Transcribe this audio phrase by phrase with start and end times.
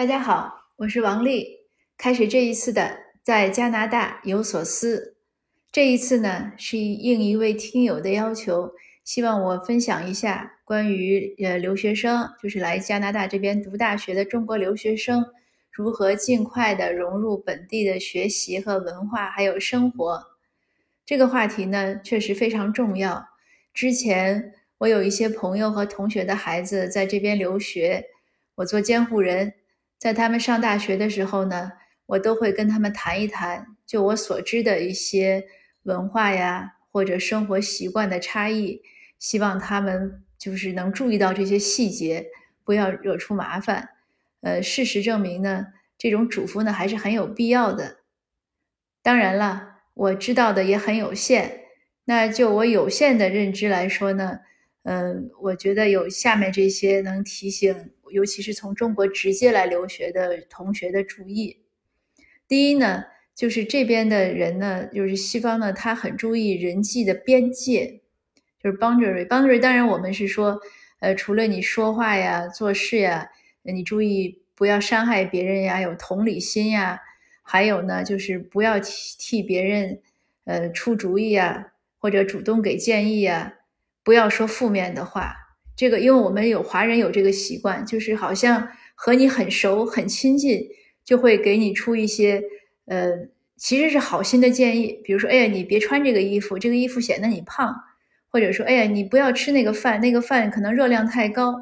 [0.00, 1.46] 大家好，我是王丽。
[1.98, 5.18] 开始这一次的在加拿大有所思，
[5.70, 8.72] 这一次呢是应一位听友的要求，
[9.04, 15.22] 希望我分享一下关于呃留学生，就是来加拿大这边读大学的中国留学生，
[15.70, 20.24] 如何尽快的融入本地的学习和文化还有生活。
[21.04, 23.22] 这个话题呢确实非常重要。
[23.74, 28.06] 之前我有一些朋友和同学的孩子在这边留学，
[28.54, 29.52] 我做监护人。
[30.00, 31.72] 在他们上大学的时候呢，
[32.06, 35.44] 我都会跟他们谈一谈，就我所知的一些
[35.82, 38.80] 文化呀或者生活习惯的差异，
[39.18, 42.28] 希望他们就是能注意到这些细节，
[42.64, 43.90] 不要惹出麻烦。
[44.40, 45.66] 呃，事实证明呢，
[45.98, 47.98] 这种嘱咐呢还是很有必要的。
[49.02, 51.64] 当然了，我知道的也很有限，
[52.06, 54.38] 那就我有限的认知来说呢，
[54.84, 57.90] 嗯，我觉得有下面这些能提醒。
[58.10, 61.58] 尤其是从中国直接来留学的同学的注意，
[62.46, 68.00] 第一呢，就是这边的人呢，就是西方呢，他很注意人际的边界，
[68.62, 69.26] 就是 boundary。
[69.26, 70.60] boundary 当然我们是说，
[71.00, 73.30] 呃，除了你说话呀、做事呀，
[73.62, 77.00] 你注意不要伤害别人呀，有同理心呀，
[77.42, 80.00] 还有呢，就是不要替替别人
[80.44, 83.54] 呃出主意呀，或者主动给建议呀，
[84.02, 85.39] 不要说负面的话。
[85.80, 90.68] 这个，因为我们有华人有这个习惯，就是好像和你很熟、很亲近，
[91.06, 92.42] 就会给你出一些，
[92.84, 93.10] 呃，
[93.56, 95.00] 其实是好心的建议。
[95.02, 97.72] 比如说，哎呀，你别穿这个衣服，这个衣服显得你胖；
[98.28, 101.54] 或者说，哎呀，你不要吃那个饭，那个饭可能热量太高。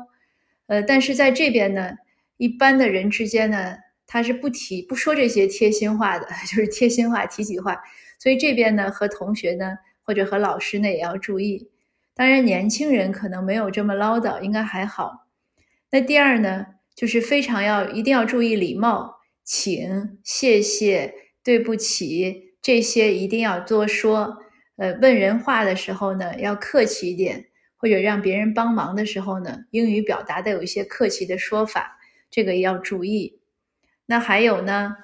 [0.66, 1.92] 呃，但是在这边呢，
[2.38, 7.80] 一般的人之间呢，他是不提、不说这些贴心话的， 就是贴心话、提起话。
[8.18, 11.68] 所以这边呢，和同学呢，或者和老师呢，也要注意。
[12.18, 15.28] 当然，年轻人可能没有这么唠叨，应该还好。
[15.92, 16.66] 那第二呢，
[16.96, 24.38] 就是非常要一定要注意礼貌，请、谢谢、对不起这些一定要多说。
[24.78, 32.00] 呃，问人话的时候呢，要客气一点，或者让别人帮忙的时候呢，英语表达的有一些客气的说法，
[32.32, 33.38] 这个也要注意。
[34.06, 34.96] 那还有呢？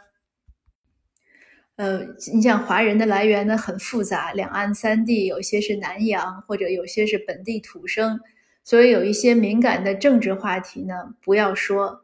[1.77, 8.21] 呃，你像华人的来源呢很复杂，两岸三地有些是南洋，或者有些是本地土生，
[8.63, 12.03] 所以有一些敏感的政治话题呢不要说。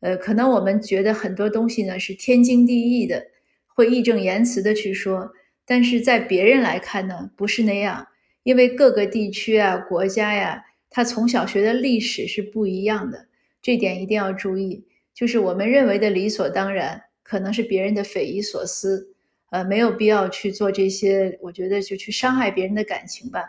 [0.00, 3.24] 呃，可能我们觉得很多东西呢是天经地义的，
[3.68, 5.30] 会义正言辞的去说，
[5.64, 8.08] 但是在别人来看呢不是那样，
[8.42, 13.28] 因为各个地区啊、国家呀，他从小学的历史是不一样的，
[13.62, 14.84] 这点一定要注意。
[15.14, 19.11] 就是我们认为的理所当然，可能是别人的匪夷所思。
[19.52, 23.44] 呃，没有必要去做这些，我觉得就去伤害别人的感情吧。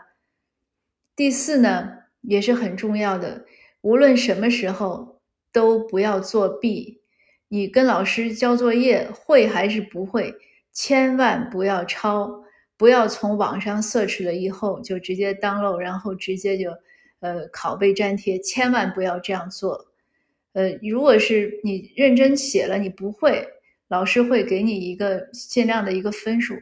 [1.16, 3.46] 第四呢，也是很重要的，
[3.80, 5.22] 无论什么时候
[5.54, 7.00] 都不要作弊。
[7.48, 10.36] 你跟老师交作业，会还是不会，
[10.74, 12.44] 千万不要抄，
[12.76, 16.70] 不要从网上 search 了以后就直接 download，然后直接就
[17.22, 19.86] 呃拷贝粘贴，千万不要这样做。
[20.52, 23.48] 呃，如果是你认真写了，你不会。
[23.94, 26.56] 老师会给你一个尽量的一个分数，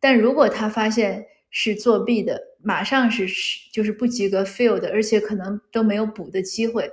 [0.00, 3.28] 但如果他发现是作弊的，马上是
[3.70, 6.90] 就是不及格 fail 的，而且可能都没有补的机会，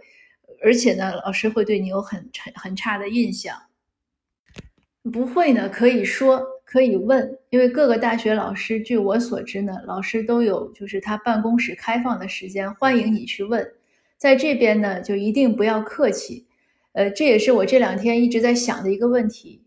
[0.62, 3.56] 而且呢，老师会对你有很很很差的印象。
[5.14, 13.66] 不会呢，可以说可以问，因为各个大学老师，据我所知呢，老师都有就是他办公室开放的时间，欢迎你去问。
[14.18, 16.48] 在这边呢，就一定不要客气。
[16.94, 19.62] 呃，这也是我这两天一直在想的一个问题。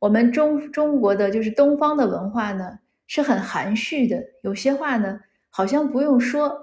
[0.00, 6.58] 我们中中国的就是东方的文化呢，是很含蓄的，有些话呢好像不用说，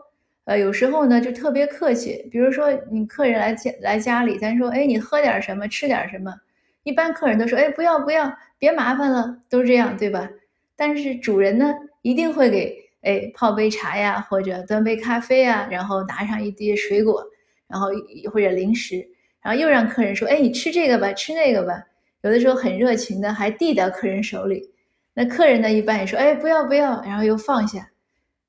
[0.45, 2.27] 呃，有时候呢就特别客气。
[2.31, 6.33] 比如说你客人来家来家里，咱说，哎，你喝点什么，吃点什么，
[6.81, 10.27] 一般客人都说，哎，不要不要，别麻烦了，都这样，对吧？
[10.75, 11.71] 但是主人呢，
[12.01, 17.23] 一定会给，哎，泡杯茶呀，或者端杯咖啡啊，然后拿上一碟水果，
[17.67, 17.89] 然后
[18.33, 19.07] 或者零食，
[19.43, 21.83] 然后又让客人说，哎，你吃这个吧，吃那个吧。
[22.21, 24.73] 有的时候很热情的，还递到客人手里。
[25.13, 27.89] 那客人呢，一般也说：“哎，不要不要。”然后又放下。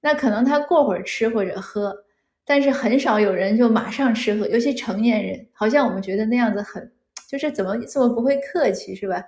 [0.01, 1.97] 那可能他过会儿吃或者喝，
[2.45, 6.93] 但是很少有人就马上吃喝，尤其成年人，好像我们觉得那样子很，
[7.29, 9.23] 就是怎么这么不会客气，是吧？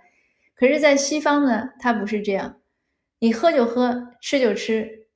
[0.54, 2.60] 可是，在西方呢，他不是这样，
[3.18, 5.06] 你喝就喝，吃就吃。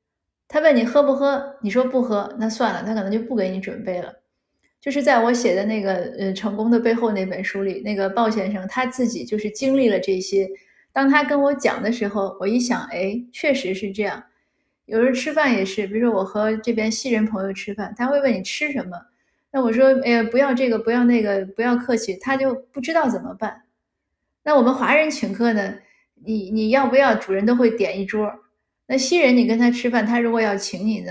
[0.48, 4.14] 他问你喝不喝，你说不喝，那算了，他可能就不给你准备了。
[4.84, 10.46] 就是在我写的那个呃成功的背后那本书里，那个鲍先生他自己就是经历了这些。
[10.92, 14.22] 当他跟我讲的时候，我一想，哎，确实是这样。
[14.84, 18.90] 有时候吃饭也是，比如说我和这边西人朋友吃饭，他会问你吃什么，
[19.52, 23.62] 那我说，哎呀，不要这个，不要那个，不要客气，他就不知道怎么办。
[24.42, 25.76] 那我们华人请客呢，
[26.22, 27.14] 你你要不要？
[27.14, 28.30] 主人都会点一桌。
[28.86, 31.10] 那西人你跟他吃饭，他如果要请你呢，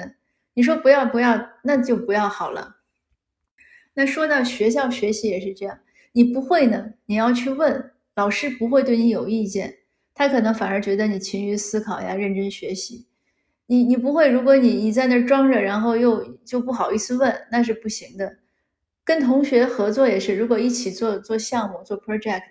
[0.54, 2.76] 你说不要不要，那就不要好了。
[3.94, 5.80] 那说到学校学习也是这样，
[6.14, 9.80] 你不会呢，你要去问老师，不会对你有意见，
[10.14, 13.08] 他可能反而觉得你勤于思考呀，认真学习。
[13.68, 18.38] 你你不会，如果你你在那装着，然后又就不好意思问，那是不行的。
[19.06, 22.42] 跟同学合作也是，如果一起做做项目做 project，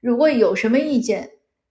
[0.00, 1.30] 如果有什么意见，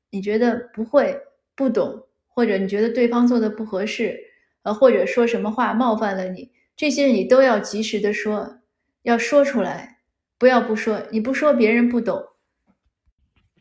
[0.10, 1.18] 你觉得不会
[1.56, 4.20] 不懂，或者你觉得对方做的不合适，
[4.64, 8.60] 呃，或者说什么话冒犯了你，这些你都要及时的说，
[9.04, 10.00] 要说出来，
[10.38, 12.22] 不要不说，你不说别人不懂。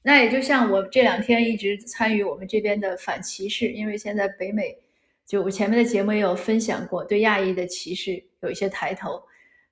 [0.03, 4.79] 那也就像我这两天一直参与我们这边的反歧视，因为现在北美。
[5.25, 9.23] 就我前面的节目也有分享过，对亚裔的歧视有一些抬头。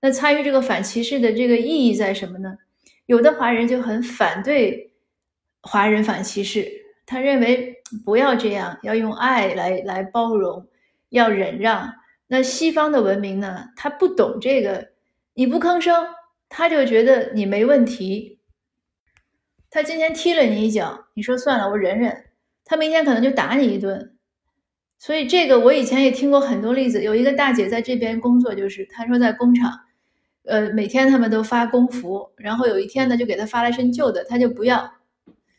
[0.01, 2.57] 那参与这个反歧视的这个意义在什么呢？
[3.07, 4.93] 有的华人就很反对
[5.61, 6.71] 华人反歧视，
[7.05, 7.75] 他认为
[8.05, 10.67] 不要这样，要用爱来来包容，
[11.11, 11.93] 要忍让。
[12.29, 13.67] 那西方的文明呢？
[13.77, 14.93] 他不懂这个，
[15.41, 16.07] 你不吭声，
[16.51, 18.41] 他就觉得你没问题。
[19.71, 22.27] 他今天踢了你一脚，你说算了，我忍忍。
[22.63, 24.15] 他明天可能就打你一顿。
[24.99, 29.81] 所以这个我以前也听过很多例子，有一个大姐在这边工作，就是她说在工厂，
[30.45, 34.93] 呃，每天他们都发工服，然后有一天呢就给她发了身旧的，她就不要，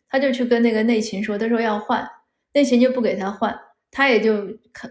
[0.07, 2.07] 她就去跟那个内勤说，她说要换，
[2.53, 4.45] 内勤就不给她换，她也就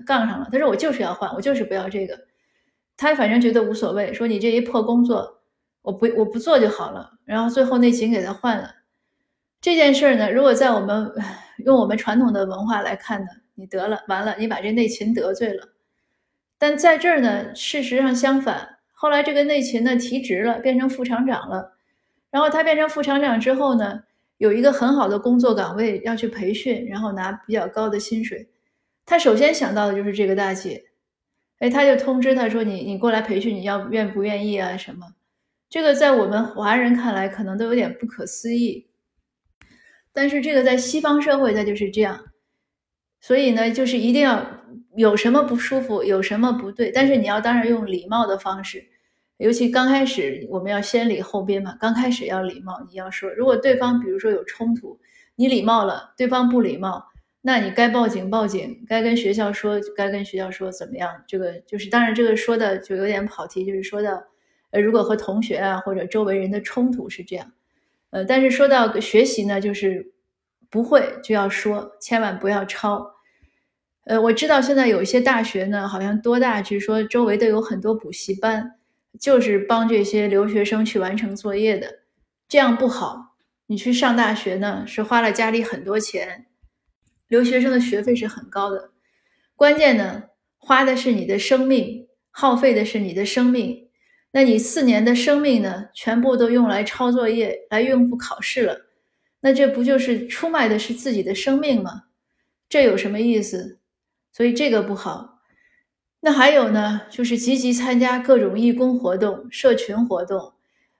[0.04, 2.18] 杠上了，她说我就是要换，我就是不要这个，
[3.00, 5.40] 他反正觉得无所谓，说你这一破工作，
[5.80, 8.74] 我不我不做就好了，然后最后内勤给他换了，
[9.58, 11.10] 这件事儿呢，如果在我们
[11.64, 13.28] 用我们传统的文化来看呢？
[13.54, 15.70] 你得了，完了，你把这内勤得罪了。
[16.58, 18.68] 但在这儿呢，事实上相反。
[18.92, 21.72] 后来这个内勤呢提职了，变成副厂长了。
[22.30, 24.02] 然后他变成副厂长之后呢，
[24.36, 28.46] 有一个很好的工作岗位要去培训，然后拿比较高的薪水。
[29.06, 30.84] 他首先想到的就是这个大姐，
[31.60, 34.76] 哎，他就通知他说：“你你过来培训，你要愿不愿意啊？
[34.76, 35.06] 什么？”
[35.70, 38.88] 这个在我们华人看来可能都有点不可思议，
[40.12, 42.18] 但是这个在西方社会它就是这样。
[43.20, 44.44] 所以呢，就是一定要
[44.96, 48.82] 有什么不舒服，有什么不对，但是你要当然用礼貌的方式，
[49.36, 51.76] 尤其刚开始我们要先礼后兵嘛。
[51.78, 54.98] 刚开始要礼貌，你要说，如果对方比如说有冲突，
[55.36, 57.09] 你礼貌了，对方不礼貌，
[57.42, 61.10] 那你该报警报警，该跟学校说该跟学校说怎么样？
[61.26, 64.22] 这个就是当然这个说的就有点跑题，就是说到，
[64.70, 67.52] 呃，如果和同学啊或者周围人的冲突是这样，
[68.10, 70.12] 呃，但是说到学习呢，就是。
[70.72, 73.04] 不会就要说，千万不要抄。
[74.04, 78.74] 呃，我知道现在有一些大学呢，好像多大，据说周围都有很多补习班，
[79.18, 82.02] 就是帮这些留学生去完成作业的。
[82.46, 83.34] 这样不好，
[83.66, 86.46] 你去上大学呢，是花了家里很多钱，
[87.30, 88.90] 留学生的学费是很高的。
[89.54, 90.24] 关键呢，
[90.58, 93.88] 花的是你的生命，耗费的是你的生命。
[94.32, 98.86] 那你四年的生命呢，全部都用来抄作业，来应付考试了。
[99.40, 102.02] 那这不就是出卖的是自己的生命吗？
[102.68, 103.78] 这有什么意思？
[104.32, 105.40] 所以这个不好。
[106.20, 110.52] 那还有呢，就是积极参加各种义工活动、社群活动，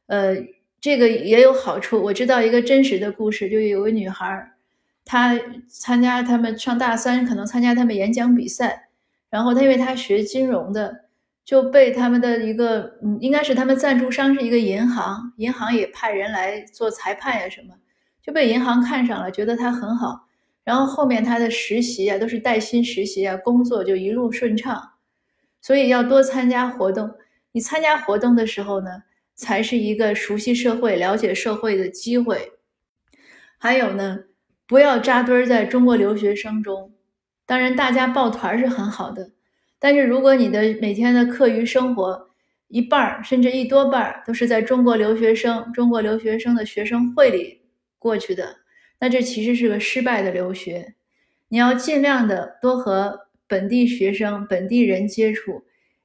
[0.06, 0.36] 呃，
[0.80, 2.02] 这个也有好处。
[2.02, 4.52] 我知道一个真实的故事，就有个女孩，
[5.10, 5.36] 他
[5.66, 8.90] 参加他们上大三，可能参加他们演讲比赛，
[9.28, 11.06] 然后他因为他学金融的，
[11.44, 17.74] 就被他们的一个嗯，应该是他们赞助商是一个银行，银行也派人来做裁判呀什么。
[18.22, 20.28] 就被银行看上了，觉得他很好，
[20.62, 24.92] 然后后面他的实习啊都是带薪实习啊，工作就一路顺畅。
[25.60, 27.10] 所以要多参加活动，
[27.50, 29.02] 你参加活动的时候呢，
[29.34, 32.52] 才是一个熟悉社会、了解社会的机会。
[33.58, 34.20] 还有呢，
[34.70, 36.92] 不要扎堆儿在中国留学生中。
[37.44, 39.32] 当然，大家抱团是很好的，
[39.80, 42.30] 但是如果你的每天的课余生活
[42.68, 47.62] 一半儿甚至一多半儿都是在中国留学生、中国留学生的学生会里。
[47.98, 48.58] 过去的，
[49.00, 50.94] 那这其实是个失败的留学。
[51.48, 55.64] 你要尽量的多和本地学生、本地人接触。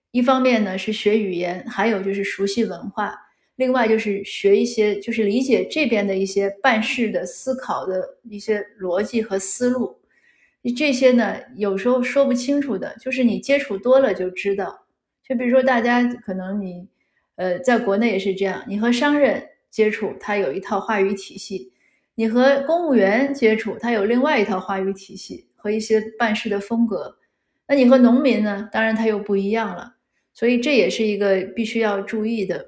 [0.09, 3.15] 一方面呢是学语言，还有就是熟悉文化。
[3.57, 9.97] 另外就是学一些，就是理解这边的一些办事的思考的一些逻辑和思路。
[10.75, 14.85] 这些呢有时候说不清楚的，就是你接触多了就知道。
[15.23, 16.87] 就比如说大家可能你，
[17.35, 21.71] 呃，在国内也是这样，你和商人接触，他有一套话语体系。
[22.15, 27.17] 你和公务员接触，他有另外一套话语体系和一些办事的风格。
[27.67, 28.69] 那你和农民呢？
[28.71, 29.95] 当然他又不一样了。
[30.33, 32.67] 所以这也是一个必须要注意的。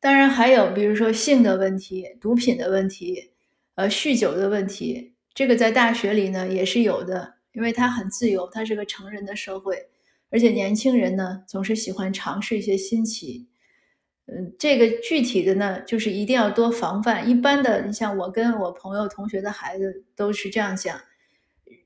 [0.00, 3.32] 当然还有，比如说性的问题、毒品的问题、
[3.74, 9.90] 呃酗酒的问题，这个在大学里呢也是有的，因为它很自由，它是个成人的社会，
[10.30, 13.46] 而且年轻人呢总是喜欢尝试一些新奇。
[14.24, 17.28] 嗯，这个具体的呢，就是一定要多防范。
[17.28, 20.98] 一般的，你像我跟我朋友、同学的孩子都是这样讲。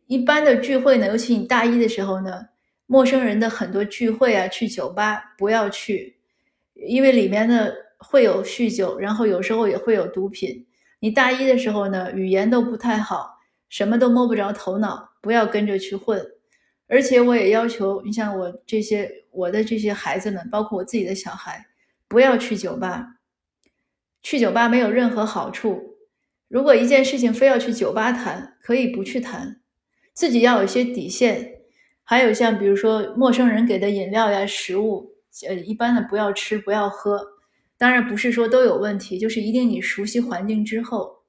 [0.06, 2.47] 一般的聚会呢，尤其你大一的时候呢，
[2.87, 6.18] 陌生人的很多聚会啊，去酒吧不要去，
[6.75, 7.83] 因为里面的。
[8.06, 10.66] 会有酗酒，然后有时候也会有毒品。
[11.00, 16.25] 你大一的时候呢，语言都不太好，什么都摸不着头脑，不要跟着去混。
[16.87, 21.66] 而且我也要求，你像我这些我的这些孩子们，包括我自己的小孩，
[22.08, 23.16] 不要去酒吧。
[24.23, 25.96] 去酒吧没有任何好处。
[26.49, 29.61] 如果一件事情非要去酒吧谈，可以不去谈，
[30.12, 31.52] 自己要有一些底线。
[32.04, 35.14] 还有像比如说陌生人给的饮料呀、食物，
[35.49, 37.34] 呃，一般的不要吃，不要喝。
[37.76, 41.25] 当然不是说都有问题，就是一定你熟悉环境之后，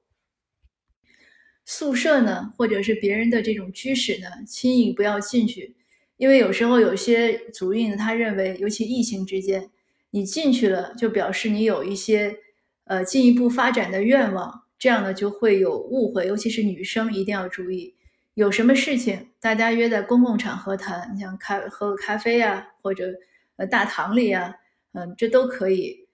[1.66, 5.76] 宿舍呢，或者是别人的这种居室呢，轻易不要进去，
[6.18, 9.72] 因为有时候有些族裔呢，他认为，尤其异性之间，
[10.12, 12.38] 你进去了就表示你有一些
[12.84, 17.96] 呃进一步发展的愿望，这样呢就会有误会，尤其是女生一定要注意，
[18.36, 23.12] 有什么事情大家约在公共场合谈，你像咖喝个咖啡呀，或者
[23.56, 24.56] 呃大堂里呀，
[24.94, 26.05] 嗯，这都可以。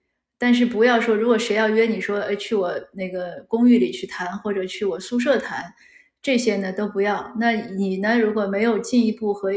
[0.42, 5.72] 但是不要说，如果谁要约你说，哎，去我那个公寓里去谈，或者去我宿舍谈，
[6.20, 7.32] 这些呢都不要。
[7.38, 9.52] 那你呢，如果没有进一步和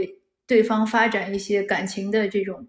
[0.45, 2.67] 对方发展一些感情的这种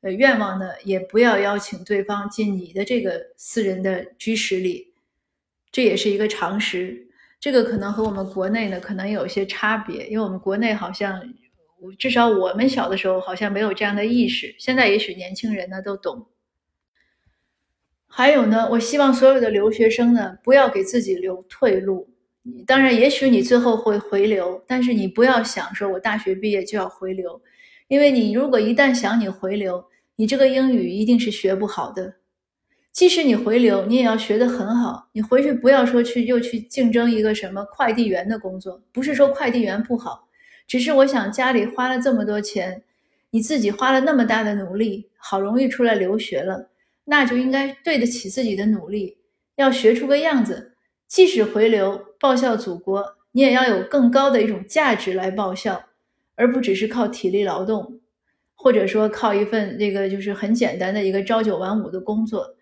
[0.00, 4.92] 呃愿望呢，也不要邀请对方进你的这个私人的居室里，
[5.70, 7.06] 这也是一个常识。
[7.38, 11.22] 这个可能和我们国内呢可能有些差别，因为我们国内好像，
[11.96, 16.26] 至少我们小的时候好像没有这样的意识，现在也许年轻人呢都懂。
[18.14, 22.10] 还有呢，我希望所有的留学生呢，不要给自己留退路。
[22.66, 27.40] 当然，也许你最后会回流，但是你不要想说我大学毕业就要回流，
[27.88, 29.82] 因为你如果一旦想你回流，
[30.16, 32.16] 你这个英语一定是学不好的。
[32.92, 35.08] 即使你回流，你也要学得很好。
[35.12, 40.28] 你回去不要说去又去竞争一个什么快递员的工作，不是说快递员不好，
[40.66, 42.82] 只是我想家里花了这么多钱，
[43.30, 46.68] 你自己花了那么大的努力，好容易出来留学了。
[47.04, 49.18] 那就应该对得起自己的努力，
[49.56, 50.76] 要学出个样子。
[51.08, 55.84] 即使回流报效祖国，你也要有更高的一种价值来报效，
[56.36, 58.00] 而不只是靠体力劳动，
[58.54, 62.56] 或者说靠一份那个就是很简单的一个朝九晚五的工作。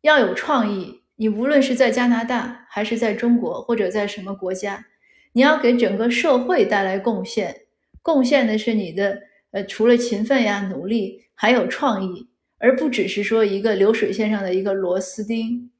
[0.00, 4.86] 要有创意，你无论是在加拿大，还是在中国，或者在什么国家，
[5.32, 7.62] 你要给整个社会带来贡献。
[8.02, 12.28] 贡献的是你的呃，除了勤奋呀、努力，还有创意。
[12.66, 15.70] 而不只是说一个流水线上的一个螺丝钉。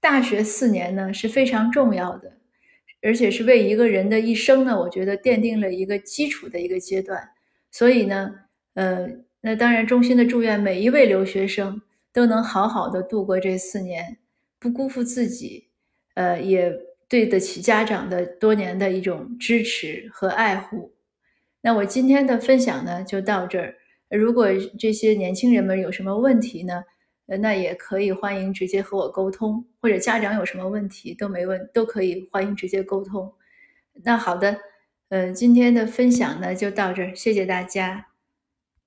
[0.00, 2.38] 大学四年呢是非常重要的，
[3.02, 7.28] 而且是为一个人的一生呢，我觉得奠定了一个基础的一个阶段。
[7.70, 8.34] 所以呢，
[8.72, 9.06] 呃，
[9.42, 14.16] 那当然衷心的祝愿每一位留学生都能好好的度过这四年，
[14.58, 15.68] 不辜负自己，
[16.14, 16.72] 呃，也
[17.06, 20.94] 对得起家长的多年的一种支持和爱护。
[21.60, 23.74] 那我今天的分享呢就到这儿。
[24.16, 26.84] 如果这些年轻人们有什么问题呢？
[27.26, 33.32] 呃，那也可以欢迎直接和我沟通，或者家长有什么问题都没问，都可以欢迎直接沟通。
[34.02, 34.58] 那好的，
[35.08, 38.13] 呃，今天的分享呢就到这儿，谢谢大家。